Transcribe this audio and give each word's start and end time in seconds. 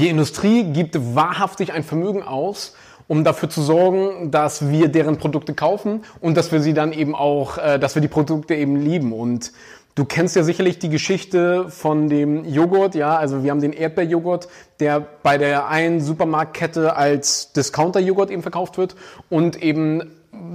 Die 0.00 0.08
Industrie 0.08 0.64
gibt 0.64 1.14
wahrhaftig 1.14 1.74
ein 1.74 1.84
Vermögen 1.84 2.22
aus, 2.22 2.74
um 3.06 3.22
dafür 3.22 3.50
zu 3.50 3.60
sorgen, 3.60 4.30
dass 4.30 4.70
wir 4.70 4.88
deren 4.88 5.18
Produkte 5.18 5.52
kaufen 5.52 6.04
und 6.22 6.38
dass 6.38 6.52
wir 6.52 6.62
sie 6.62 6.72
dann 6.72 6.94
eben 6.94 7.14
auch, 7.14 7.58
äh, 7.58 7.78
dass 7.78 7.96
wir 7.96 8.00
die 8.00 8.08
Produkte 8.08 8.54
eben 8.54 8.76
lieben. 8.76 9.12
Und 9.12 9.52
du 10.00 10.06
kennst 10.06 10.34
ja 10.34 10.42
sicherlich 10.42 10.78
die 10.78 10.88
Geschichte 10.88 11.66
von 11.68 12.08
dem 12.08 12.46
Joghurt, 12.46 12.94
ja, 12.94 13.18
also 13.18 13.44
wir 13.44 13.50
haben 13.50 13.60
den 13.60 13.74
Erdbeerjoghurt, 13.74 14.48
der 14.80 15.06
bei 15.22 15.36
der 15.36 15.68
einen 15.68 16.00
Supermarktkette 16.00 16.96
als 16.96 17.52
Discounter-Joghurt 17.52 18.30
eben 18.30 18.40
verkauft 18.40 18.78
wird 18.78 18.96
und 19.28 19.62
eben 19.62 20.10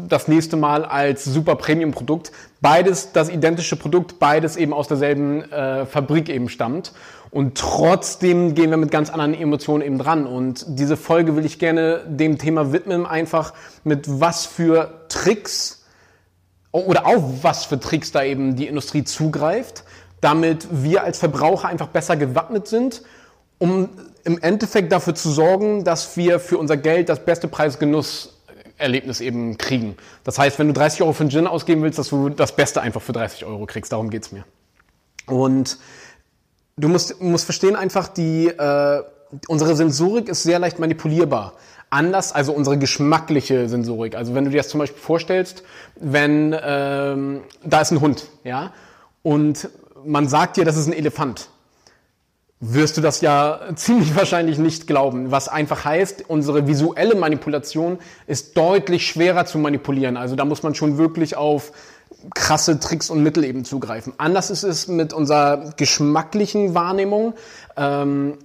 das 0.08 0.28
nächste 0.28 0.58
Mal 0.58 0.84
als 0.84 1.26
super 1.26 1.58
Premium-Produkt. 1.58 2.32
Beides 2.60 3.12
das 3.12 3.30
identische 3.30 3.76
Produkt, 3.76 4.18
beides 4.18 4.58
eben 4.58 4.74
aus 4.74 4.88
derselben 4.88 5.44
äh, 5.52 5.86
Fabrik 5.86 6.30
eben 6.30 6.50
stammt. 6.50 6.94
Und 7.30 7.56
trotzdem 7.56 8.56
gehen 8.56 8.72
wir 8.72 8.78
mit 8.78 8.90
ganz 8.90 9.12
anderen 9.12 9.36
Emotionen 9.36 9.84
eben 9.84 10.00
dran. 10.00 10.26
Und 10.26 10.66
diese 10.70 10.98
Folge 10.98 11.36
will 11.36 11.46
ich 11.46 11.60
gerne 11.60 12.02
dem 12.08 12.40
Thema 12.40 12.74
widmen, 12.74 13.06
einfach 13.06 13.54
mit 13.84 14.06
was 14.08 14.48
für 14.48 15.06
Tricks 15.08 15.85
oder 16.80 17.06
auf 17.06 17.44
was 17.44 17.66
für 17.66 17.80
Tricks 17.80 18.12
da 18.12 18.24
eben 18.24 18.56
die 18.56 18.68
Industrie 18.68 19.04
zugreift, 19.04 19.84
damit 20.22 20.68
wir 20.72 21.04
als 21.04 21.20
Verbraucher 21.20 21.68
einfach 21.68 21.88
besser 21.88 22.16
gewappnet 22.16 22.68
sind, 22.68 23.02
um 23.58 23.90
im 24.24 24.42
Endeffekt 24.42 24.92
dafür 24.92 25.16
zu 25.16 25.30
sorgen, 25.30 25.84
dass 25.84 26.18
wir 26.18 26.40
für 26.40 26.58
unser 26.58 26.78
Geld 26.78 27.10
das 27.10 27.24
beste 27.24 27.48
Preis-Genuss-Erlebnis 27.48 29.22
eben 29.22 29.58
kriegen. 29.58 29.96
Das 30.24 30.38
heißt, 30.40 30.60
wenn 30.60 30.68
du 30.68 30.74
30 30.74 31.04
Euro 31.04 31.14
für 31.14 31.22
einen 31.22 31.30
Gin 31.30 31.48
ausgeben 31.48 31.84
willst, 31.84 32.00
dass 32.00 32.10
du 32.10 32.30
das 32.30 32.56
Beste 32.56 32.82
einfach 32.82 33.02
für 33.02 33.14
30 33.14 33.46
Euro 33.46 33.66
kriegst. 33.66 33.92
Darum 33.92 34.10
geht's 34.10 34.32
mir. 34.32 34.44
Und 35.28 35.78
Du 36.78 36.90
musst, 36.90 37.22
musst 37.22 37.46
verstehen 37.46 37.78
einfach, 37.78 38.10
die, 38.10 38.48
äh, 38.48 39.04
unsere 39.48 39.76
Sensorik 39.78 40.28
ist 40.28 40.44
sehr 40.44 40.60
leicht 40.60 40.78
manipulierbar. 40.78 41.54
Anders, 41.90 42.34
also 42.34 42.52
unsere 42.52 42.78
geschmackliche 42.78 43.70
Sensorik. 43.70 44.16
Also 44.16 44.36
wenn 44.36 44.46
du 44.46 44.52
dir 44.52 44.58
das 44.58 44.70
zum 44.70 44.80
Beispiel 44.80 45.00
vorstellst, 45.00 45.64
wenn 45.96 46.56
ähm, 46.62 47.42
da 47.64 47.82
ist 47.82 47.92
ein 47.92 48.02
Hund, 48.02 48.28
ja, 48.44 48.74
und 49.24 49.70
man 50.04 50.28
sagt 50.28 50.58
dir, 50.58 50.66
das 50.66 50.78
ist 50.78 50.88
ein 50.88 50.94
Elefant, 50.94 51.50
wirst 52.60 52.98
du 52.98 53.02
das 53.02 53.22
ja 53.22 53.60
ziemlich 53.76 54.16
wahrscheinlich 54.16 54.58
nicht 54.58 54.88
glauben. 54.88 55.32
Was 55.32 55.48
einfach 55.48 55.86
heißt, 55.86 56.26
unsere 56.28 56.68
visuelle 56.68 57.16
Manipulation 57.16 58.00
ist 58.28 58.58
deutlich 58.58 59.06
schwerer 59.06 59.46
zu 59.46 59.58
manipulieren. 59.58 60.18
Also 60.18 60.36
da 60.36 60.46
muss 60.46 60.64
man 60.64 60.76
schon 60.76 60.98
wirklich 60.98 61.36
auf 61.36 61.72
krasse 62.34 62.80
Tricks 62.80 63.10
und 63.10 63.22
Mittel 63.24 63.44
eben 63.44 63.66
zugreifen. 63.66 64.14
Anders 64.18 64.50
ist 64.50 64.64
es 64.64 64.88
mit 64.88 65.14
unserer 65.14 65.74
geschmacklichen 65.78 66.74
Wahrnehmung. 66.74 67.34
Ähm, 67.78 68.38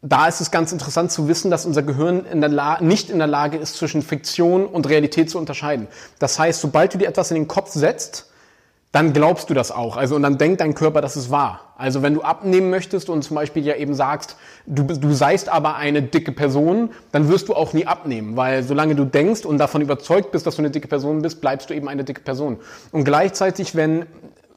da 0.00 0.28
ist 0.28 0.40
es 0.40 0.50
ganz 0.50 0.70
interessant 0.70 1.10
zu 1.10 1.26
wissen, 1.26 1.50
dass 1.50 1.66
unser 1.66 1.82
Gehirn 1.82 2.24
in 2.24 2.38
nicht 2.86 3.10
in 3.10 3.18
der 3.18 3.26
Lage 3.26 3.56
ist, 3.56 3.76
zwischen 3.76 4.02
Fiktion 4.02 4.66
und 4.66 4.88
Realität 4.88 5.28
zu 5.28 5.38
unterscheiden. 5.38 5.88
Das 6.18 6.38
heißt, 6.38 6.60
sobald 6.60 6.94
du 6.94 6.98
dir 6.98 7.08
etwas 7.08 7.30
in 7.30 7.34
den 7.34 7.48
Kopf 7.48 7.70
setzt, 7.70 8.26
dann 8.92 9.12
glaubst 9.12 9.50
du 9.50 9.54
das 9.54 9.70
auch. 9.70 9.96
Also 9.96 10.16
und 10.16 10.22
dann 10.22 10.38
denkt 10.38 10.60
dein 10.60 10.74
Körper, 10.74 11.00
dass 11.00 11.16
es 11.16 11.30
wahr. 11.30 11.74
Also 11.76 12.02
wenn 12.02 12.14
du 12.14 12.22
abnehmen 12.22 12.70
möchtest 12.70 13.10
und 13.10 13.22
zum 13.22 13.34
Beispiel 13.34 13.64
ja 13.64 13.76
eben 13.76 13.94
sagst, 13.94 14.36
du, 14.66 14.84
du 14.84 15.12
seist 15.12 15.48
aber 15.48 15.76
eine 15.76 16.02
dicke 16.02 16.32
Person, 16.32 16.90
dann 17.12 17.28
wirst 17.28 17.48
du 17.48 17.54
auch 17.54 17.72
nie 17.74 17.86
abnehmen, 17.86 18.36
weil 18.36 18.62
solange 18.62 18.94
du 18.94 19.04
denkst 19.04 19.44
und 19.44 19.58
davon 19.58 19.82
überzeugt 19.82 20.32
bist, 20.32 20.46
dass 20.46 20.56
du 20.56 20.62
eine 20.62 20.70
dicke 20.70 20.88
Person 20.88 21.22
bist, 21.22 21.40
bleibst 21.40 21.68
du 21.68 21.74
eben 21.74 21.88
eine 21.88 22.04
dicke 22.04 22.22
Person. 22.22 22.58
Und 22.90 23.04
gleichzeitig, 23.04 23.74
wenn 23.74 24.06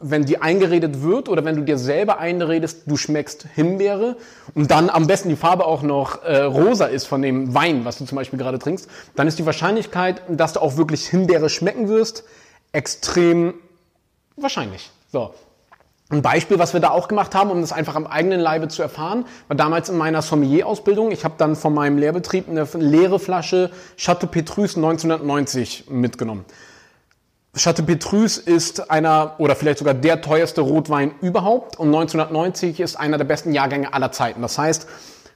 wenn 0.01 0.25
dir 0.25 0.43
eingeredet 0.43 1.01
wird 1.01 1.29
oder 1.29 1.45
wenn 1.45 1.55
du 1.55 1.63
dir 1.63 1.77
selber 1.77 2.19
einredest, 2.19 2.83
du 2.85 2.97
schmeckst 2.97 3.45
Himbeere 3.53 4.17
und 4.55 4.71
dann 4.71 4.89
am 4.89 5.07
besten 5.07 5.29
die 5.29 5.35
Farbe 5.35 5.65
auch 5.65 5.81
noch 5.81 6.23
äh, 6.23 6.41
rosa 6.41 6.85
ist 6.85 7.05
von 7.05 7.21
dem 7.21 7.53
Wein, 7.53 7.85
was 7.85 7.97
du 7.97 8.05
zum 8.05 8.15
Beispiel 8.15 8.39
gerade 8.39 8.59
trinkst, 8.59 8.89
dann 9.15 9.27
ist 9.27 9.39
die 9.39 9.45
Wahrscheinlichkeit, 9.45 10.21
dass 10.29 10.53
du 10.53 10.61
auch 10.61 10.77
wirklich 10.77 11.07
Himbeere 11.07 11.49
schmecken 11.49 11.87
wirst, 11.87 12.23
extrem 12.71 13.53
Wahrscheinlich. 14.41 14.89
So. 15.11 15.33
Ein 16.09 16.21
Beispiel, 16.21 16.59
was 16.59 16.73
wir 16.73 16.81
da 16.81 16.89
auch 16.89 17.07
gemacht 17.07 17.35
haben, 17.35 17.51
um 17.51 17.61
das 17.61 17.71
einfach 17.71 17.95
am 17.95 18.05
eigenen 18.05 18.41
Leibe 18.41 18.67
zu 18.67 18.81
erfahren, 18.81 19.25
war 19.47 19.55
damals 19.55 19.87
in 19.87 19.97
meiner 19.97 20.21
Sommelier-Ausbildung. 20.21 21.11
Ich 21.11 21.23
habe 21.23 21.35
dann 21.37 21.55
von 21.55 21.73
meinem 21.73 21.97
Lehrbetrieb 21.97 22.49
eine 22.49 22.67
leere 22.73 23.17
Flasche 23.17 23.71
Chateau 23.97 24.27
Petrus 24.27 24.75
1990 24.75 25.85
mitgenommen. 25.89 26.43
Chateau 27.53 27.83
Petrus 27.83 28.37
ist 28.37 28.89
einer 28.89 29.35
oder 29.37 29.57
vielleicht 29.57 29.79
sogar 29.79 29.93
der 29.93 30.21
teuerste 30.21 30.61
Rotwein 30.61 31.11
überhaupt 31.21 31.77
und 31.77 31.87
1990 31.87 32.79
ist 32.79 32.95
einer 32.95 33.17
der 33.17 33.25
besten 33.25 33.51
Jahrgänge 33.51 33.93
aller 33.93 34.13
Zeiten. 34.13 34.41
Das 34.41 34.57
heißt, 34.57 34.87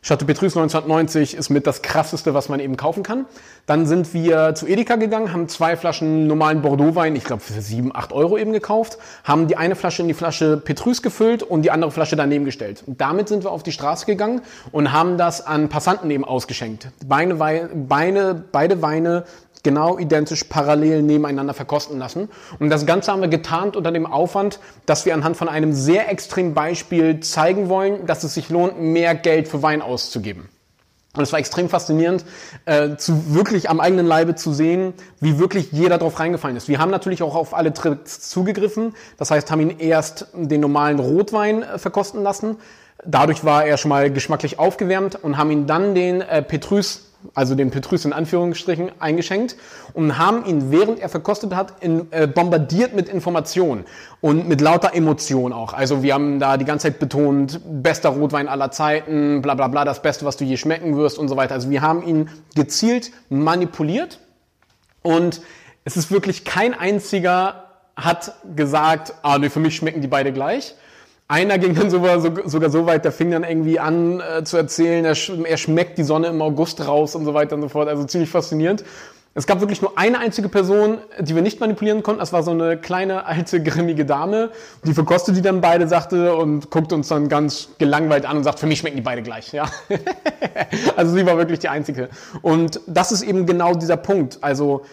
Chateau 0.02 0.26
Petrus 0.26 0.56
1990 0.56 1.34
ist 1.34 1.50
mit 1.50 1.68
das 1.68 1.82
krasseste, 1.82 2.34
was 2.36 2.48
man 2.48 2.60
eben 2.60 2.78
kaufen 2.78 3.02
kann. 3.02 3.26
Dann 3.66 3.88
sind 3.88 4.14
wir 4.14 4.54
zu 4.54 4.68
Edeka 4.68 4.96
gegangen, 4.98 5.34
haben 5.34 5.50
zwei 5.50 5.76
Flaschen 5.76 6.28
normalen 6.28 6.62
Bordeaux-Wein, 6.62 7.16
ich 7.16 7.24
glaube 7.24 7.42
für 7.42 7.60
sieben, 7.60 7.94
acht 7.94 8.14
Euro 8.14 8.38
eben 8.38 8.54
gekauft, 8.54 9.00
haben 9.24 9.48
die 9.48 9.58
eine 9.58 9.76
Flasche 9.76 10.04
in 10.04 10.08
die 10.08 10.14
Flasche 10.14 10.58
Petrus 10.58 11.02
gefüllt 11.02 11.42
und 11.42 11.64
die 11.64 11.72
andere 11.72 11.90
Flasche 11.90 12.16
daneben 12.16 12.46
gestellt. 12.46 12.84
Und 12.86 13.02
damit 13.02 13.28
sind 13.28 13.44
wir 13.44 13.52
auf 13.52 13.64
die 13.64 13.72
Straße 13.72 14.06
gegangen 14.06 14.42
und 14.72 14.94
haben 14.94 15.18
das 15.18 15.46
an 15.46 15.70
Passanten 15.70 16.10
eben 16.12 16.24
ausgeschenkt. 16.24 16.90
Beine, 17.04 17.34
Beine, 17.34 18.44
beide 18.52 18.82
Weine 18.84 19.26
genau 19.66 19.98
identisch 19.98 20.46
parallel 20.46 21.02
nebeneinander 21.02 21.54
verkosten 21.54 22.00
lassen. 22.00 22.30
Und 22.60 22.70
das 22.70 22.86
Ganze 22.86 23.12
haben 23.12 23.20
wir 23.20 23.28
getarnt 23.28 23.76
unter 23.76 23.92
dem 23.92 24.06
Aufwand, 24.06 24.60
dass 24.86 25.06
wir 25.06 25.14
anhand 25.14 25.36
von 25.36 25.50
einem 25.50 25.74
sehr 25.74 26.10
extremen 26.10 26.54
Beispiel 26.54 27.20
zeigen 27.20 27.68
wollen, 27.68 28.06
dass 28.06 28.24
es 28.24 28.36
sich 28.36 28.50
lohnt, 28.50 28.80
mehr 28.80 29.16
Geld 29.16 29.50
für 29.50 29.62
Wein 29.62 29.82
auszugeben. 29.82 30.48
Und 31.16 31.24
es 31.24 31.32
war 31.32 31.40
extrem 31.40 31.70
faszinierend, 31.70 32.26
äh, 32.66 32.98
zu 32.98 33.34
wirklich 33.34 33.70
am 33.70 33.80
eigenen 33.80 34.06
Leibe 34.06 34.36
zu 34.36 34.54
sehen, 34.54 34.94
wie 35.20 35.40
wirklich 35.40 35.72
jeder 35.72 35.98
drauf 35.98 36.20
reingefallen 36.20 36.58
ist. 36.58 36.68
Wir 36.68 36.80
haben 36.80 36.92
natürlich 36.92 37.24
auch 37.24 37.36
auf 37.36 37.54
alle 37.54 37.74
Tricks 37.74 38.30
zugegriffen. 38.30 38.94
Das 39.18 39.32
heißt, 39.32 39.50
haben 39.50 39.62
ihn 39.62 39.80
erst 39.80 40.28
den 40.34 40.62
normalen 40.62 41.00
Rotwein 41.00 41.64
äh, 41.64 41.78
verkosten 41.78 42.22
lassen. 42.22 42.58
Dadurch 43.06 43.44
war 43.44 43.66
er 43.66 43.78
schon 43.78 43.90
mal 43.90 44.12
geschmacklich 44.12 44.60
aufgewärmt 44.60 45.16
und 45.16 45.38
haben 45.38 45.52
ihn 45.52 45.68
dann 45.68 45.96
den 45.96 46.22
äh, 46.22 46.42
Petrus 46.42 47.12
also 47.34 47.56
den 47.56 47.72
Petrus 47.72 48.06
in 48.06 48.14
Anführungsstrichen, 48.14 48.92
eingeschenkt 49.00 49.56
und 49.94 50.18
haben 50.18 50.46
ihn, 50.46 50.72
während 50.72 51.00
er 51.00 51.10
verkostet 51.10 51.56
hat, 51.56 51.74
in, 51.82 52.12
äh, 52.12 52.28
bombardiert 52.28 52.96
mit 52.96 53.10
Informationen 53.10 53.86
und 54.22 54.48
mit 54.48 54.62
lauter 54.62 54.94
Emotionen 54.94 55.54
auch. 55.54 55.74
Also 55.74 56.04
wir 56.04 56.14
haben 56.14 56.40
da 56.40 56.58
die 56.58 56.66
ganze 56.66 56.88
Zeit 56.88 57.00
betont, 57.00 57.60
bester 57.66 58.10
Rotwein 58.10 58.48
aller 58.48 58.72
Zeiten, 58.72 59.42
bla 59.42 59.56
bla 59.56 59.68
bla, 59.68 59.86
das 59.86 60.02
Beste, 60.02 60.26
was 60.26 60.38
du 60.38 60.44
je 60.44 60.58
schmecken 60.58 60.96
wirst 60.98 61.18
und 61.18 61.28
so 61.28 61.38
weiter. 61.38 61.56
Also 61.56 61.70
wir 61.70 61.82
haben 61.82 62.04
ihn 62.04 62.30
gezielt 62.56 63.12
manipuliert 63.30 64.20
und 65.02 65.42
es 65.84 65.98
ist 65.98 66.12
wirklich 66.12 66.46
kein 66.46 66.74
einziger 66.74 67.64
hat 67.96 68.34
gesagt, 68.56 69.14
ah 69.22 69.38
nee, 69.38 69.50
für 69.50 69.60
mich 69.60 69.76
schmecken 69.76 70.02
die 70.02 70.08
beide 70.08 70.34
gleich 70.34 70.76
einer 71.28 71.58
ging 71.58 71.74
dann 71.74 71.90
sogar, 71.90 72.22
sogar 72.22 72.70
so 72.70 72.86
weit, 72.86 73.04
der 73.04 73.12
fing 73.12 73.32
dann 73.32 73.44
irgendwie 73.44 73.80
an 73.80 74.20
äh, 74.22 74.44
zu 74.44 74.58
erzählen, 74.58 75.06
er, 75.06 75.16
sch 75.16 75.32
er 75.44 75.58
schmeckt 75.58 75.98
die 75.98 76.04
Sonne 76.04 76.28
im 76.28 76.42
August 76.42 76.88
raus 76.88 77.16
und 77.16 77.26
so 77.26 77.34
weiter 77.34 77.56
und 77.56 77.64
so 77.64 77.70
fort. 77.70 77.88
Also 77.88 78.04
ziemlich 78.04 78.30
faszinierend. 78.30 78.84
Es 79.38 79.48
gab 79.48 79.60
wirklich 79.60 79.82
nur 79.82 79.98
eine 79.98 80.20
einzige 80.20 80.48
Person, 80.48 81.00
die 81.20 81.36
wir 81.36 81.42
nicht 81.42 81.60
manipulieren 81.60 82.04
konnten. 82.04 82.20
Das 82.20 82.32
war 82.32 82.42
so 82.42 82.52
eine 82.52 82.78
kleine, 82.78 83.26
alte, 83.26 83.62
grimmige 83.62 84.06
Dame. 84.06 84.52
Die 84.86 84.94
verkostet 84.94 85.36
die 85.36 85.42
dann 85.42 85.60
beide, 85.60 85.90
sagte, 85.90 86.36
und 86.38 86.70
guckte 86.70 86.96
uns 86.96 87.10
dann 87.10 87.28
ganz 87.28 87.68
gelangweilt 87.78 88.26
an 88.26 88.38
und 88.38 88.46
sagt, 88.46 88.60
für 88.60 88.66
mich 88.66 88.80
schmecken 88.80 88.96
die 88.96 89.02
beide 89.02 89.24
gleich. 89.24 89.52
Ja? 89.52 89.70
also 90.96 91.14
sie 91.14 91.26
war 91.26 91.38
wirklich 91.38 91.60
die 91.60 91.68
Einzige. 91.68 92.08
Und 92.44 92.80
das 92.88 93.12
ist 93.12 93.24
eben 93.24 93.46
genau 93.46 93.74
dieser 93.74 93.98
Punkt. 93.98 94.38
Also 94.40 94.86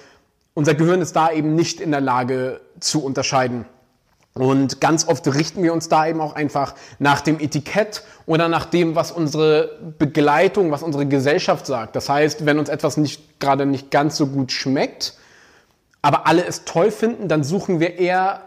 unser 0.54 0.74
Gehirn 0.74 1.00
ist 1.02 1.14
da 1.14 1.30
eben 1.30 1.54
nicht 1.54 1.80
in 1.80 1.92
der 1.92 2.00
Lage 2.00 2.60
zu 2.80 3.04
unterscheiden. 3.04 3.64
Und 4.34 4.80
ganz 4.80 5.06
oft 5.06 5.26
richten 5.34 5.62
wir 5.62 5.74
uns 5.74 5.88
da 5.88 6.06
eben 6.06 6.20
auch 6.20 6.34
einfach 6.34 6.74
nach 6.98 7.20
dem 7.20 7.38
Etikett 7.38 8.02
oder 8.24 8.48
nach 8.48 8.64
dem, 8.64 8.94
was 8.94 9.12
unsere 9.12 9.78
Begleitung, 9.98 10.70
was 10.70 10.82
unsere 10.82 11.06
Gesellschaft 11.06 11.66
sagt. 11.66 11.96
Das 11.96 12.08
heißt, 12.08 12.46
wenn 12.46 12.58
uns 12.58 12.70
etwas 12.70 12.96
nicht 12.96 13.40
gerade 13.40 13.66
nicht 13.66 13.90
ganz 13.90 14.16
so 14.16 14.26
gut 14.26 14.50
schmeckt, 14.50 15.14
aber 16.00 16.26
alle 16.26 16.46
es 16.46 16.64
toll 16.64 16.90
finden, 16.90 17.28
dann 17.28 17.44
suchen 17.44 17.78
wir 17.78 17.98
eher 17.98 18.40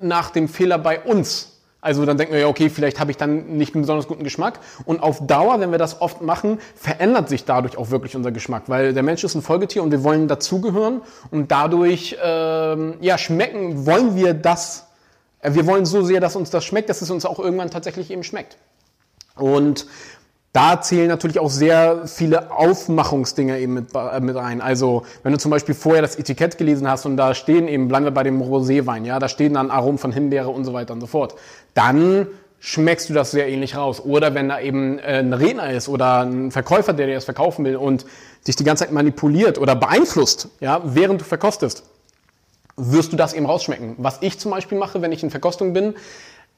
nach 0.00 0.30
dem 0.30 0.48
Fehler 0.48 0.78
bei 0.78 1.00
uns. 1.00 1.60
Also 1.82 2.04
dann 2.04 2.18
denken 2.18 2.34
wir 2.34 2.40
ja, 2.40 2.46
okay, 2.46 2.68
vielleicht 2.68 3.00
habe 3.00 3.10
ich 3.10 3.16
dann 3.16 3.56
nicht 3.56 3.74
einen 3.74 3.82
besonders 3.82 4.06
guten 4.06 4.24
Geschmack. 4.24 4.60
Und 4.84 5.02
auf 5.02 5.26
Dauer, 5.26 5.60
wenn 5.60 5.70
wir 5.70 5.78
das 5.78 6.00
oft 6.00 6.20
machen, 6.20 6.58
verändert 6.74 7.28
sich 7.28 7.44
dadurch 7.44 7.78
auch 7.78 7.90
wirklich 7.90 8.16
unser 8.16 8.32
Geschmack, 8.32 8.64
weil 8.66 8.92
der 8.92 9.02
Mensch 9.02 9.24
ist 9.24 9.34
ein 9.34 9.42
Folgetier 9.42 9.82
und 9.82 9.90
wir 9.90 10.02
wollen 10.02 10.28
dazugehören 10.28 11.00
und 11.30 11.50
dadurch 11.50 12.16
ähm, 12.22 12.94
ja 13.00 13.16
schmecken 13.16 13.86
wollen 13.86 14.14
wir 14.14 14.34
das 14.34 14.89
wir 15.42 15.66
wollen 15.66 15.86
so 15.86 16.02
sehr, 16.02 16.20
dass 16.20 16.36
uns 16.36 16.50
das 16.50 16.64
schmeckt, 16.64 16.88
dass 16.88 17.02
es 17.02 17.10
uns 17.10 17.24
auch 17.24 17.38
irgendwann 17.38 17.70
tatsächlich 17.70 18.10
eben 18.10 18.22
schmeckt. 18.22 18.56
Und 19.36 19.86
da 20.52 20.80
zählen 20.80 21.08
natürlich 21.08 21.38
auch 21.38 21.50
sehr 21.50 22.06
viele 22.06 22.50
Aufmachungsdinge 22.50 23.58
eben 23.58 23.74
mit, 23.74 23.94
äh, 23.94 24.20
mit 24.20 24.36
ein. 24.36 24.60
Also 24.60 25.04
wenn 25.22 25.32
du 25.32 25.38
zum 25.38 25.50
Beispiel 25.50 25.74
vorher 25.74 26.02
das 26.02 26.16
Etikett 26.16 26.58
gelesen 26.58 26.88
hast 26.88 27.06
und 27.06 27.16
da 27.16 27.34
stehen 27.34 27.68
eben, 27.68 27.86
bleiben 27.88 28.04
wir 28.04 28.10
bei 28.10 28.24
dem 28.24 28.42
Roséwein, 28.42 29.04
ja, 29.04 29.18
da 29.20 29.28
stehen 29.28 29.54
dann 29.54 29.70
Aromen 29.70 29.98
von 29.98 30.12
Himbeere 30.12 30.48
und 30.48 30.64
so 30.64 30.72
weiter 30.72 30.92
und 30.92 31.00
so 31.00 31.06
fort, 31.06 31.36
dann 31.74 32.26
schmeckst 32.58 33.08
du 33.08 33.14
das 33.14 33.30
sehr 33.30 33.48
ähnlich 33.48 33.76
raus. 33.76 34.00
Oder 34.04 34.34
wenn 34.34 34.48
da 34.48 34.60
eben 34.60 34.98
äh, 34.98 35.20
ein 35.20 35.32
Redner 35.32 35.70
ist 35.70 35.88
oder 35.88 36.24
ein 36.24 36.50
Verkäufer, 36.50 36.92
der 36.92 37.06
dir 37.06 37.14
das 37.14 37.24
verkaufen 37.24 37.64
will 37.64 37.76
und 37.76 38.04
dich 38.46 38.56
die 38.56 38.64
ganze 38.64 38.84
Zeit 38.84 38.92
manipuliert 38.92 39.56
oder 39.56 39.76
beeinflusst, 39.76 40.48
ja, 40.58 40.82
während 40.84 41.20
du 41.20 41.24
verkostest, 41.24 41.84
wirst 42.80 43.12
du 43.12 43.16
das 43.16 43.32
eben 43.32 43.46
rausschmecken. 43.46 43.94
Was 43.98 44.18
ich 44.20 44.38
zum 44.38 44.50
Beispiel 44.50 44.78
mache, 44.78 45.02
wenn 45.02 45.12
ich 45.12 45.22
in 45.22 45.30
Verkostung 45.30 45.72
bin, 45.72 45.94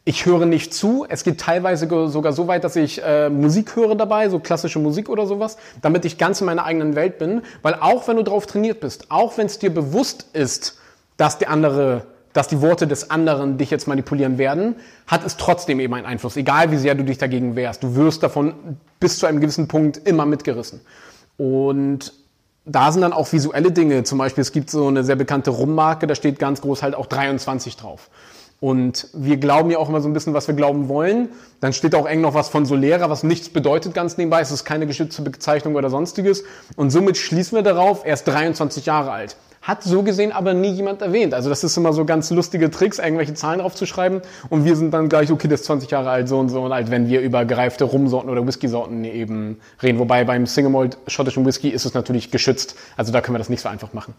ich 0.04 0.26
höre 0.26 0.46
nicht 0.46 0.74
zu. 0.74 1.06
Es 1.08 1.22
geht 1.22 1.38
teilweise 1.38 1.86
sogar 2.08 2.32
so 2.32 2.48
weit, 2.48 2.64
dass 2.64 2.74
ich 2.74 3.02
äh, 3.04 3.30
Musik 3.30 3.76
höre 3.76 3.94
dabei, 3.94 4.28
so 4.28 4.40
klassische 4.40 4.80
Musik 4.80 5.08
oder 5.08 5.26
sowas, 5.26 5.58
damit 5.80 6.04
ich 6.04 6.18
ganz 6.18 6.40
in 6.40 6.46
meiner 6.46 6.64
eigenen 6.64 6.96
Welt 6.96 7.18
bin. 7.18 7.42
Weil 7.62 7.74
auch 7.74 8.08
wenn 8.08 8.16
du 8.16 8.24
darauf 8.24 8.46
trainiert 8.46 8.80
bist, 8.80 9.10
auch 9.10 9.38
wenn 9.38 9.46
es 9.46 9.58
dir 9.60 9.72
bewusst 9.72 10.26
ist, 10.32 10.78
dass 11.18 11.38
der 11.38 11.50
andere, 11.50 12.06
dass 12.32 12.48
die 12.48 12.60
Worte 12.60 12.88
des 12.88 13.10
anderen 13.10 13.58
dich 13.58 13.70
jetzt 13.70 13.86
manipulieren 13.86 14.38
werden, 14.38 14.74
hat 15.06 15.24
es 15.24 15.36
trotzdem 15.36 15.78
eben 15.78 15.94
einen 15.94 16.06
Einfluss. 16.06 16.36
Egal 16.36 16.72
wie 16.72 16.78
sehr 16.78 16.96
du 16.96 17.04
dich 17.04 17.18
dagegen 17.18 17.54
wehrst. 17.54 17.84
Du 17.84 17.94
wirst 17.94 18.24
davon 18.24 18.54
bis 18.98 19.18
zu 19.18 19.26
einem 19.26 19.40
gewissen 19.40 19.68
Punkt 19.68 20.00
immer 20.04 20.26
mitgerissen. 20.26 20.80
Und 21.36 22.12
da 22.64 22.92
sind 22.92 23.02
dann 23.02 23.12
auch 23.12 23.32
visuelle 23.32 23.72
Dinge. 23.72 24.04
Zum 24.04 24.18
Beispiel, 24.18 24.42
es 24.42 24.52
gibt 24.52 24.70
so 24.70 24.86
eine 24.86 25.04
sehr 25.04 25.16
bekannte 25.16 25.50
Rummarke, 25.50 26.06
da 26.06 26.14
steht 26.14 26.38
ganz 26.38 26.60
groß 26.60 26.82
halt 26.82 26.94
auch 26.94 27.06
23 27.06 27.76
drauf. 27.76 28.08
Und 28.60 29.08
wir 29.12 29.38
glauben 29.38 29.72
ja 29.72 29.78
auch 29.78 29.88
immer 29.88 30.00
so 30.00 30.08
ein 30.08 30.12
bisschen, 30.12 30.34
was 30.34 30.46
wir 30.46 30.54
glauben 30.54 30.88
wollen. 30.88 31.30
Dann 31.60 31.72
steht 31.72 31.96
auch 31.96 32.06
eng 32.06 32.20
noch 32.20 32.34
was 32.34 32.48
von 32.48 32.64
Solera, 32.64 33.10
was 33.10 33.24
nichts 33.24 33.48
bedeutet 33.48 33.92
ganz 33.92 34.18
nebenbei. 34.18 34.40
Es 34.40 34.52
ist 34.52 34.64
keine 34.64 34.86
geschützte 34.86 35.22
Bezeichnung 35.22 35.74
oder 35.74 35.90
sonstiges. 35.90 36.44
Und 36.76 36.90
somit 36.90 37.16
schließen 37.16 37.56
wir 37.56 37.64
darauf, 37.64 38.04
er 38.04 38.14
ist 38.14 38.22
23 38.22 38.86
Jahre 38.86 39.10
alt. 39.10 39.36
Hat 39.62 39.84
so 39.84 40.02
gesehen 40.02 40.32
aber 40.32 40.54
nie 40.54 40.72
jemand 40.72 41.02
erwähnt. 41.02 41.34
Also 41.34 41.48
das 41.48 41.62
ist 41.62 41.76
immer 41.76 41.92
so 41.92 42.04
ganz 42.04 42.30
lustige 42.30 42.68
Tricks, 42.68 42.98
irgendwelche 42.98 43.34
Zahlen 43.34 43.60
draufzuschreiben. 43.60 44.20
Und 44.50 44.64
wir 44.64 44.74
sind 44.74 44.92
dann 44.92 45.08
gleich, 45.08 45.30
okay, 45.30 45.46
der 45.46 45.54
ist 45.54 45.66
20 45.66 45.88
Jahre 45.88 46.10
alt, 46.10 46.28
so 46.28 46.40
und 46.40 46.48
so 46.48 46.62
und 46.62 46.72
alt, 46.72 46.90
wenn 46.90 47.08
wir 47.08 47.20
über 47.20 47.44
gereifte 47.44 47.84
Rumsorten 47.84 48.28
oder 48.28 48.44
Whisky-Sorten 48.44 49.04
eben 49.04 49.60
reden. 49.80 50.00
Wobei 50.00 50.24
beim 50.24 50.46
Single 50.46 50.72
Malt 50.72 50.98
schottischen 51.06 51.46
Whisky 51.46 51.68
ist 51.68 51.84
es 51.84 51.94
natürlich 51.94 52.32
geschützt. 52.32 52.74
Also 52.96 53.12
da 53.12 53.20
können 53.20 53.36
wir 53.36 53.38
das 53.38 53.50
nicht 53.50 53.60
so 53.60 53.68
einfach 53.68 53.92
machen. 53.92 54.14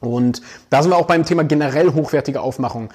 Und 0.00 0.40
da 0.70 0.82
sind 0.82 0.90
wir 0.92 0.96
auch 0.96 1.06
beim 1.06 1.24
Thema 1.24 1.44
generell 1.44 1.92
hochwertige 1.92 2.40
Aufmachung. 2.40 2.88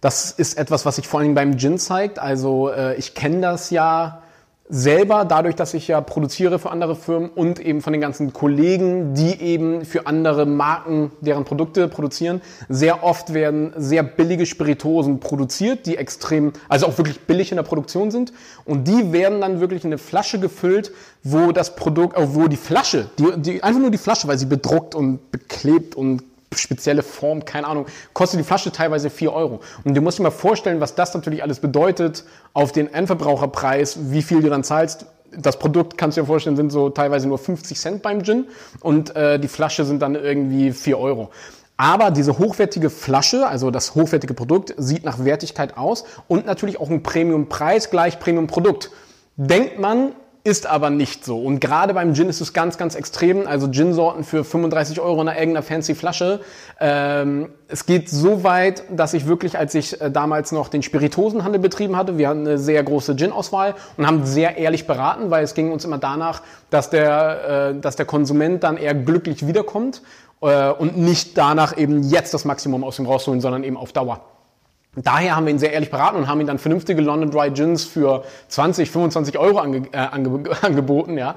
Das 0.00 0.30
ist 0.30 0.56
etwas, 0.56 0.86
was 0.86 0.96
sich 0.96 1.06
vor 1.06 1.20
allem 1.20 1.34
beim 1.34 1.58
Gin 1.58 1.78
zeigt. 1.78 2.18
Also 2.18 2.70
äh, 2.70 2.94
ich 2.96 3.14
kenne 3.14 3.42
das 3.42 3.68
ja 3.68 4.22
selber, 4.70 5.24
dadurch, 5.24 5.56
dass 5.56 5.74
ich 5.74 5.88
ja 5.88 6.00
produziere 6.00 6.58
für 6.58 6.70
andere 6.70 6.94
Firmen 6.94 7.28
und 7.30 7.58
eben 7.58 7.82
von 7.82 7.92
den 7.92 8.00
ganzen 8.00 8.32
Kollegen, 8.32 9.14
die 9.14 9.40
eben 9.40 9.84
für 9.84 10.06
andere 10.06 10.46
Marken 10.46 11.10
deren 11.20 11.44
Produkte 11.44 11.88
produzieren. 11.88 12.40
Sehr 12.68 13.02
oft 13.02 13.34
werden 13.34 13.72
sehr 13.76 14.02
billige 14.02 14.46
Spiritosen 14.46 15.20
produziert, 15.20 15.86
die 15.86 15.96
extrem, 15.96 16.52
also 16.68 16.86
auch 16.86 16.96
wirklich 16.98 17.20
billig 17.20 17.50
in 17.50 17.56
der 17.56 17.64
Produktion 17.64 18.10
sind. 18.10 18.32
Und 18.64 18.86
die 18.86 19.12
werden 19.12 19.40
dann 19.40 19.60
wirklich 19.60 19.84
in 19.84 19.88
eine 19.88 19.98
Flasche 19.98 20.38
gefüllt, 20.38 20.92
wo 21.24 21.52
das 21.52 21.74
Produkt, 21.74 22.16
äh, 22.16 22.34
wo 22.34 22.46
die 22.46 22.56
Flasche, 22.56 23.10
die, 23.18 23.26
die, 23.36 23.62
einfach 23.62 23.80
nur 23.80 23.90
die 23.90 23.98
Flasche, 23.98 24.28
weil 24.28 24.38
sie 24.38 24.46
bedruckt 24.46 24.94
und 24.94 25.30
beklebt 25.32 25.94
und 25.94 26.22
spezielle 26.54 27.02
Form, 27.02 27.44
keine 27.44 27.66
Ahnung, 27.66 27.86
kostet 28.12 28.40
die 28.40 28.44
Flasche 28.44 28.72
teilweise 28.72 29.10
4 29.10 29.32
Euro. 29.32 29.60
Und 29.84 29.96
du 29.96 30.00
musst 30.00 30.18
dir 30.18 30.24
mal 30.24 30.30
vorstellen, 30.30 30.80
was 30.80 30.94
das 30.94 31.14
natürlich 31.14 31.42
alles 31.42 31.60
bedeutet 31.60 32.24
auf 32.52 32.72
den 32.72 32.92
Endverbraucherpreis, 32.92 33.98
wie 34.10 34.22
viel 34.22 34.42
du 34.42 34.50
dann 34.50 34.64
zahlst. 34.64 35.06
Das 35.32 35.60
Produkt, 35.60 35.96
kannst 35.96 36.16
du 36.16 36.22
dir 36.22 36.26
vorstellen, 36.26 36.56
sind 36.56 36.70
so 36.70 36.90
teilweise 36.90 37.28
nur 37.28 37.38
50 37.38 37.78
Cent 37.78 38.02
beim 38.02 38.24
Gin 38.24 38.46
und 38.80 39.14
äh, 39.14 39.38
die 39.38 39.46
Flasche 39.46 39.84
sind 39.84 40.02
dann 40.02 40.16
irgendwie 40.16 40.72
4 40.72 40.98
Euro. 40.98 41.30
Aber 41.76 42.10
diese 42.10 42.38
hochwertige 42.38 42.90
Flasche, 42.90 43.46
also 43.46 43.70
das 43.70 43.94
hochwertige 43.94 44.34
Produkt, 44.34 44.74
sieht 44.76 45.04
nach 45.04 45.24
Wertigkeit 45.24 45.78
aus 45.78 46.04
und 46.28 46.44
natürlich 46.46 46.78
auch 46.78 46.90
ein 46.90 47.02
Premium-Preis 47.02 47.90
gleich 47.90 48.18
Premium-Produkt. 48.18 48.90
Denkt 49.36 49.78
man, 49.78 50.12
ist 50.42 50.66
aber 50.66 50.88
nicht 50.88 51.24
so. 51.24 51.38
Und 51.38 51.60
gerade 51.60 51.92
beim 51.92 52.14
Gin 52.14 52.28
ist 52.28 52.40
es 52.40 52.52
ganz, 52.52 52.78
ganz 52.78 52.94
extrem. 52.94 53.46
Also 53.46 53.68
Gin-Sorten 53.68 54.24
für 54.24 54.42
35 54.42 54.98
Euro 55.00 55.20
in 55.20 55.28
einer 55.28 55.38
irgendeiner 55.38 55.62
fancy 55.62 55.94
Flasche. 55.94 56.40
Ähm, 56.80 57.50
es 57.68 57.84
geht 57.84 58.08
so 58.08 58.42
weit, 58.42 58.84
dass 58.90 59.12
ich 59.12 59.26
wirklich, 59.26 59.58
als 59.58 59.74
ich 59.74 60.00
äh, 60.00 60.10
damals 60.10 60.50
noch 60.52 60.68
den 60.68 60.82
Spiritosenhandel 60.82 61.60
betrieben 61.60 61.96
hatte, 61.96 62.16
wir 62.16 62.28
hatten 62.28 62.46
eine 62.46 62.58
sehr 62.58 62.82
große 62.82 63.16
Gin-Auswahl 63.16 63.74
und 63.98 64.06
haben 64.06 64.24
sehr 64.24 64.56
ehrlich 64.56 64.86
beraten, 64.86 65.30
weil 65.30 65.44
es 65.44 65.54
ging 65.54 65.72
uns 65.72 65.84
immer 65.84 65.98
danach, 65.98 66.40
dass 66.70 66.88
der, 66.88 67.72
äh, 67.74 67.80
dass 67.80 67.96
der 67.96 68.06
Konsument 68.06 68.62
dann 68.62 68.78
eher 68.78 68.94
glücklich 68.94 69.46
wiederkommt 69.46 70.00
äh, 70.40 70.70
und 70.70 70.96
nicht 70.96 71.36
danach 71.36 71.76
eben 71.76 72.02
jetzt 72.02 72.32
das 72.32 72.46
Maximum 72.46 72.82
aus 72.82 72.98
ihm 72.98 73.06
rausholen, 73.06 73.42
sondern 73.42 73.62
eben 73.62 73.76
auf 73.76 73.92
Dauer. 73.92 74.20
Daher 74.96 75.36
haben 75.36 75.46
wir 75.46 75.52
ihn 75.52 75.58
sehr 75.58 75.72
ehrlich 75.72 75.90
beraten 75.90 76.16
und 76.16 76.26
haben 76.26 76.40
ihm 76.40 76.48
dann 76.48 76.58
vernünftige 76.58 77.00
London 77.00 77.30
Dry 77.30 77.50
Gins 77.50 77.84
für 77.84 78.24
20, 78.48 78.90
25 78.90 79.38
Euro 79.38 79.58
ange, 79.58 79.88
äh, 79.92 79.98
ange, 79.98 80.50
angeboten, 80.62 81.16
ja. 81.16 81.36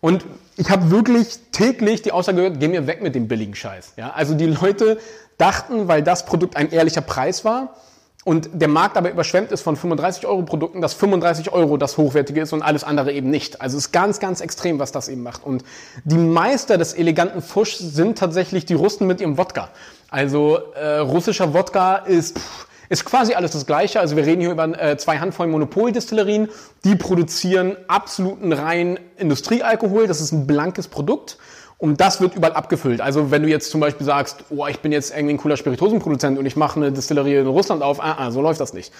Und 0.00 0.24
ich 0.56 0.70
habe 0.70 0.90
wirklich 0.90 1.38
täglich 1.50 2.02
die 2.02 2.12
Aussage 2.12 2.36
gehört, 2.36 2.60
geh 2.60 2.68
mir 2.68 2.86
weg 2.86 3.02
mit 3.02 3.14
dem 3.14 3.26
billigen 3.26 3.54
Scheiß. 3.54 3.94
Ja? 3.96 4.10
Also 4.10 4.34
die 4.34 4.46
Leute 4.46 4.98
dachten, 5.38 5.88
weil 5.88 6.02
das 6.02 6.26
Produkt 6.26 6.56
ein 6.56 6.70
ehrlicher 6.70 7.00
Preis 7.00 7.42
war 7.42 7.76
und 8.24 8.50
der 8.52 8.68
Markt 8.68 8.98
aber 8.98 9.10
überschwemmt 9.10 9.50
ist 9.50 9.62
von 9.62 9.76
35 9.76 10.26
Euro 10.26 10.42
Produkten, 10.42 10.82
dass 10.82 10.92
35 10.92 11.52
Euro 11.52 11.78
das 11.78 11.96
Hochwertige 11.96 12.42
ist 12.42 12.52
und 12.52 12.60
alles 12.60 12.84
andere 12.84 13.12
eben 13.12 13.30
nicht. 13.30 13.62
Also 13.62 13.78
es 13.78 13.86
ist 13.86 13.92
ganz, 13.92 14.20
ganz 14.20 14.42
extrem, 14.42 14.78
was 14.78 14.92
das 14.92 15.08
eben 15.08 15.22
macht. 15.22 15.42
Und 15.42 15.64
die 16.04 16.18
Meister 16.18 16.76
des 16.76 16.92
eleganten 16.92 17.40
Fusch 17.40 17.76
sind 17.76 18.18
tatsächlich 18.18 18.66
die 18.66 18.74
Russen 18.74 19.06
mit 19.06 19.22
ihrem 19.22 19.38
Wodka. 19.38 19.70
Also 20.10 20.58
äh, 20.74 20.98
russischer 20.98 21.54
Wodka 21.54 21.96
ist... 21.96 22.38
Pff, 22.38 22.66
ist 23.00 23.04
quasi 23.04 23.34
alles 23.34 23.52
das 23.52 23.66
Gleiche. 23.66 24.00
Also 24.00 24.16
wir 24.16 24.26
reden 24.26 24.40
hier 24.40 24.50
über 24.50 24.64
äh, 24.80 24.96
zwei 24.96 25.18
Handvoll 25.18 25.46
Monopoldistillerien. 25.48 26.48
Die 26.84 26.96
produzieren 26.96 27.76
absoluten 27.88 28.52
rein 28.52 28.98
Industriealkohol. 29.16 30.06
Das 30.06 30.20
ist 30.20 30.32
ein 30.32 30.46
blankes 30.46 30.88
Produkt. 30.88 31.38
Und 31.78 32.00
das 32.00 32.20
wird 32.20 32.34
überall 32.34 32.54
abgefüllt. 32.54 33.00
Also 33.00 33.30
wenn 33.30 33.42
du 33.42 33.48
jetzt 33.48 33.70
zum 33.70 33.80
Beispiel 33.80 34.06
sagst, 34.06 34.44
oh, 34.50 34.66
ich 34.66 34.80
bin 34.80 34.92
jetzt 34.92 35.14
irgendwie 35.14 35.34
ein 35.34 35.38
cooler 35.38 35.56
Spiritosenproduzent 35.56 36.38
und 36.38 36.46
ich 36.46 36.56
mache 36.56 36.76
eine 36.76 36.92
Distillerie 36.92 37.36
in 37.36 37.46
Russland 37.46 37.82
auf, 37.82 38.00
ah, 38.00 38.16
ah, 38.18 38.30
so 38.30 38.40
läuft 38.40 38.60
das 38.60 38.72
nicht. 38.72 38.92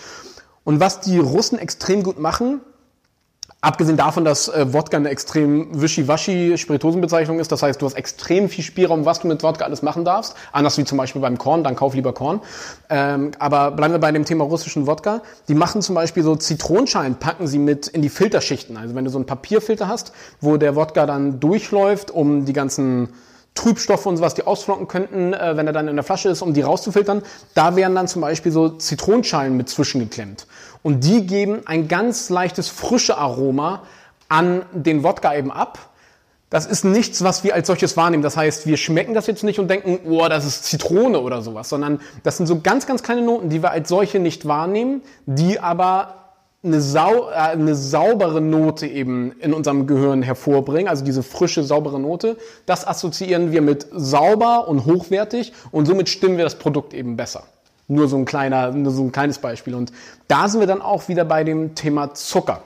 Und 0.64 0.80
was 0.80 1.00
die 1.00 1.18
Russen 1.18 1.58
extrem 1.58 2.02
gut 2.02 2.18
machen, 2.18 2.60
Abgesehen 3.64 3.96
davon, 3.96 4.26
dass 4.26 4.48
äh, 4.48 4.74
Wodka 4.74 4.98
eine 4.98 5.08
extrem 5.08 5.80
wischiwaschi 5.80 6.58
Spiritosenbezeichnung 6.58 7.38
ist, 7.38 7.50
das 7.50 7.62
heißt, 7.62 7.80
du 7.80 7.86
hast 7.86 7.94
extrem 7.94 8.50
viel 8.50 8.62
Spielraum, 8.62 9.06
was 9.06 9.20
du 9.20 9.26
mit 9.26 9.42
Wodka 9.42 9.64
alles 9.64 9.80
machen 9.80 10.04
darfst, 10.04 10.34
anders 10.52 10.76
wie 10.76 10.84
zum 10.84 10.98
Beispiel 10.98 11.22
beim 11.22 11.38
Korn, 11.38 11.64
dann 11.64 11.74
kauf 11.74 11.94
lieber 11.94 12.12
Korn. 12.12 12.42
Ähm, 12.90 13.30
aber 13.38 13.70
bleiben 13.70 13.94
wir 13.94 14.00
bei 14.00 14.12
dem 14.12 14.26
Thema 14.26 14.44
russischen 14.44 14.86
Wodka. 14.86 15.22
Die 15.48 15.54
machen 15.54 15.80
zum 15.80 15.94
Beispiel 15.94 16.22
so 16.22 16.36
Zitronenschalen, 16.36 17.14
packen 17.14 17.46
sie 17.46 17.58
mit 17.58 17.86
in 17.86 18.02
die 18.02 18.10
Filterschichten. 18.10 18.76
Also 18.76 18.94
wenn 18.94 19.06
du 19.06 19.10
so 19.10 19.16
einen 19.16 19.24
Papierfilter 19.24 19.88
hast, 19.88 20.12
wo 20.42 20.58
der 20.58 20.76
Wodka 20.76 21.06
dann 21.06 21.40
durchläuft, 21.40 22.10
um 22.10 22.44
die 22.44 22.52
ganzen 22.52 23.08
Trübstoffe 23.54 24.04
und 24.04 24.18
sowas, 24.18 24.34
die 24.34 24.46
ausflocken 24.46 24.88
könnten, 24.88 25.32
äh, 25.32 25.56
wenn 25.56 25.66
er 25.66 25.72
dann 25.72 25.88
in 25.88 25.96
der 25.96 26.04
Flasche 26.04 26.28
ist, 26.28 26.42
um 26.42 26.52
die 26.52 26.60
rauszufiltern. 26.60 27.22
Da 27.54 27.76
wären 27.76 27.94
dann 27.94 28.08
zum 28.08 28.20
Beispiel 28.20 28.52
so 28.52 28.68
Zitronenschalen 28.68 29.56
mit 29.56 29.70
zwischengeklemmt. 29.70 30.46
Und 30.84 31.02
die 31.02 31.26
geben 31.26 31.62
ein 31.64 31.88
ganz 31.88 32.28
leichtes 32.28 32.68
frische 32.68 33.16
Aroma 33.16 33.82
an 34.28 34.66
den 34.72 35.02
Wodka 35.02 35.34
eben 35.34 35.50
ab. 35.50 35.78
Das 36.50 36.66
ist 36.66 36.84
nichts, 36.84 37.24
was 37.24 37.42
wir 37.42 37.54
als 37.54 37.66
solches 37.66 37.96
wahrnehmen. 37.96 38.22
Das 38.22 38.36
heißt, 38.36 38.66
wir 38.66 38.76
schmecken 38.76 39.14
das 39.14 39.26
jetzt 39.26 39.42
nicht 39.44 39.58
und 39.58 39.68
denken, 39.68 39.98
oh, 40.08 40.28
das 40.28 40.44
ist 40.44 40.64
Zitrone 40.66 41.20
oder 41.20 41.40
sowas, 41.40 41.70
sondern 41.70 42.00
das 42.22 42.36
sind 42.36 42.46
so 42.46 42.60
ganz, 42.60 42.86
ganz 42.86 43.02
kleine 43.02 43.22
Noten, 43.22 43.48
die 43.48 43.62
wir 43.62 43.70
als 43.70 43.88
solche 43.88 44.20
nicht 44.20 44.46
wahrnehmen, 44.46 45.00
die 45.24 45.58
aber 45.58 46.16
eine, 46.62 46.82
sau, 46.82 47.30
äh, 47.30 47.34
eine 47.34 47.74
saubere 47.74 48.42
Note 48.42 48.86
eben 48.86 49.32
in 49.40 49.54
unserem 49.54 49.86
Gehirn 49.86 50.20
hervorbringen, 50.20 50.86
also 50.86 51.02
diese 51.02 51.22
frische, 51.22 51.62
saubere 51.62 51.98
Note. 51.98 52.36
Das 52.66 52.86
assoziieren 52.86 53.52
wir 53.52 53.62
mit 53.62 53.86
sauber 53.90 54.68
und 54.68 54.84
hochwertig 54.84 55.54
und 55.70 55.86
somit 55.86 56.10
stimmen 56.10 56.36
wir 56.36 56.44
das 56.44 56.56
Produkt 56.56 56.92
eben 56.92 57.16
besser. 57.16 57.44
Nur 57.86 58.08
so 58.08 58.16
ein 58.16 58.24
kleiner, 58.24 58.70
nur 58.70 58.92
so 58.92 59.02
ein 59.02 59.12
kleines 59.12 59.38
Beispiel. 59.38 59.74
Und 59.74 59.92
da 60.28 60.48
sind 60.48 60.60
wir 60.60 60.66
dann 60.66 60.80
auch 60.80 61.08
wieder 61.08 61.24
bei 61.24 61.44
dem 61.44 61.74
Thema 61.74 62.14
Zucker. 62.14 62.62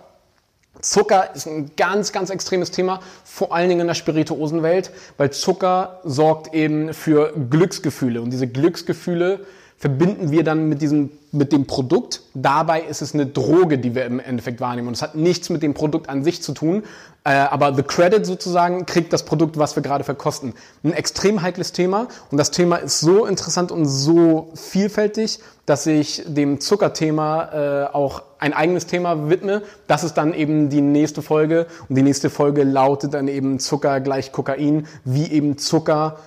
Zucker 0.81 1.35
ist 1.35 1.47
ein 1.47 1.73
ganz, 1.77 2.13
ganz 2.13 2.31
extremes 2.31 2.71
Thema, 2.71 3.01
vor 3.25 3.53
allen 3.53 3.69
Dingen 3.69 3.81
in 3.81 3.87
der 3.89 3.95
Spirituosenwelt, 3.95 4.93
weil 5.17 5.31
Zucker 5.31 6.01
sorgt 6.05 6.55
eben 6.55 6.95
für 6.95 7.33
Glücksgefühle. 7.33 8.23
Und 8.23 8.31
diese 8.31 8.47
Glücksgefühle 8.47 9.41
verbinden 9.79 10.33
wir 10.33 10.43
dann 10.43 10.69
mit 10.69 10.83
diesem, 10.83 11.11
mit 11.31 11.53
dem 11.53 11.67
Produkt. 11.67 12.23
Dabei 12.35 12.83
ist 12.83 13.01
es 13.01 13.15
eine 13.15 13.27
Droge, 13.27 13.79
die 13.79 13.95
wir 13.95 14.07
im 14.07 14.19
Endeffekt 14.19 14.61
wahrnehmen. 14.61 14.89
Und 14.89 14.95
es 14.95 15.03
hat 15.03 15.15
nichts 15.15 15.51
mit 15.51 15.63
dem 15.63 15.73
Produkt 15.73 16.09
an 16.09 16.25
sich 16.25 16.43
zu 16.43 16.53
tun. 16.53 16.83
Äh, 17.23 17.31
aber 17.31 17.73
the 17.73 17.85
credit 17.85 18.27
sozusagen 18.27 18.87
kriegt 18.87 19.13
das 19.13 19.25
Produkt, 19.25 19.57
was 19.57 19.77
wir 19.77 19.83
gerade 19.85 20.03
verkosten. 20.03 20.55
Ein 20.83 20.95
extrem 20.95 21.43
heikles 21.43 21.71
Thema. 21.71 22.09
Und 22.33 22.39
das 22.39 22.51
Thema 22.51 22.77
ist 22.77 22.99
so 22.99 23.25
interessant 23.25 23.71
und 23.71 23.87
so 23.87 24.51
vielfältig, 24.57 25.39
dass 25.65 25.87
ich 25.87 26.25
dem 26.27 26.61
Zuckerthema 26.61 27.85
äh, 27.85 27.95
auch 27.95 28.23
ein 28.41 28.55
eigenes 28.55 28.87
Thema 28.87 29.31
widme. 29.31 29.63
Das 29.87 30.03
ist 30.03 30.15
dann 30.15 30.35
eben 30.35 30.71
die 30.71 30.81
nächste 30.81 31.23
Folge. 31.23 31.69
Und 31.89 31.95
die 31.95 32.03
nächste 32.03 32.31
Folge 32.31 32.65
lautet 32.65 33.15
dann 33.15 33.29
eben 33.29 33.61
Zucker 33.61 34.01
gleich 34.01 34.33
Kokain, 34.33 34.89
wie 35.05 35.31
eben 35.31 35.57
Zucker 35.57 36.19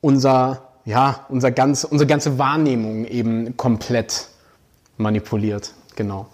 unser 0.00 0.65
ja, 0.86 1.26
unser 1.28 1.50
ganz, 1.50 1.84
unsere 1.84 2.06
ganze 2.06 2.38
Wahrnehmung 2.38 3.04
eben 3.04 3.56
komplett 3.56 4.28
manipuliert. 4.96 5.74
Genau. 5.96 6.28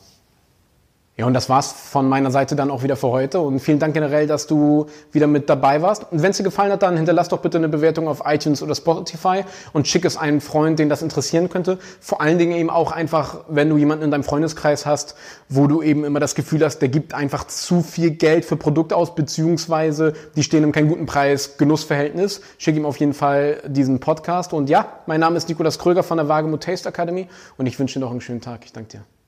Ja, 1.19 1.26
und 1.26 1.35
das 1.35 1.50
war's 1.50 1.73
von 1.73 2.09
meiner 2.09 2.31
Seite 2.31 2.57
dann 2.57 2.71
auch 2.71 2.83
wieder 2.83 2.97
für 2.97 3.09
heute. 3.09 3.40
Und 3.40 3.61
vielen 3.61 3.78
Dank 3.78 3.92
generell, 3.92 4.26
dass 4.26 4.47
du 4.47 4.87
wieder 5.12 5.26
mit 5.26 5.50
dabei 5.50 5.83
warst. 5.83 6.11
Und 6.11 6.23
wenn 6.23 6.31
es 6.31 6.38
dir 6.38 6.42
gefallen 6.42 6.73
hat, 6.73 6.83
dann 6.83 6.97
hinterlass 6.97 7.28
doch 7.28 7.40
bitte 7.40 7.59
eine 7.59 7.69
Bewertung 7.69 8.09
auf 8.09 8.23
iTunes 8.25 8.62
oder 8.62 8.75
Spotify 8.75 9.45
und 9.75 9.87
schick 9.87 10.07
es 10.07 10.16
einem 10.16 10.40
Freund, 10.40 10.78
den 10.78 10.88
das 10.88 11.02
interessieren 11.02 11.50
könnte. 11.50 11.78
Vor 12.00 12.23
allen 12.23 12.38
Dingen 12.38 12.57
eben 12.57 12.71
auch 12.71 12.92
einfach, 12.92 13.45
wenn 13.49 13.69
du 13.69 13.76
jemanden 13.76 14.04
in 14.04 14.11
deinem 14.11 14.25
Freundeskreis 14.25 14.87
hast, 14.87 15.14
wo 15.50 15.66
du 15.66 15.83
eben 15.83 16.04
immer 16.04 16.19
das 16.19 16.35
Gefühl 16.35 16.64
hast, 16.64 16.78
der 16.78 16.88
gibt 16.88 17.12
einfach 17.12 17.47
zu 17.47 17.83
viel 17.83 18.12
Geld 18.12 18.47
für 18.47 18.57
Produkte 18.57 18.97
aus, 18.97 19.14
beziehungsweise 19.14 20.14
die 20.35 20.42
stehen 20.42 20.64
im 20.64 20.73
keinen 20.73 20.88
guten 20.88 21.04
Preis, 21.04 21.59
Genussverhältnis. 21.59 22.40
Schick 22.57 22.75
ihm 22.75 22.87
auf 22.87 22.97
jeden 22.97 23.12
Fall 23.12 23.62
diesen 23.66 24.00
Podcast. 24.00 24.54
Und 24.54 24.71
ja, 24.71 24.88
mein 25.04 25.21
Name 25.21 25.37
ist 25.37 25.47
Nikolas 25.50 25.78
Kröger 25.78 26.04
von 26.04 26.16
der 26.16 26.28
Wagemut 26.28 26.62
Taste 26.62 26.88
Academy 26.88 27.28
und 27.59 27.66
ich 27.66 27.78
wünsche 27.78 27.99
dir 27.99 28.04
noch 28.07 28.12
einen 28.12 28.23
schönen 28.23 28.40
Tag. 28.40 28.64
Ich 28.64 28.73
danke 28.73 28.88
dir. 28.97 29.22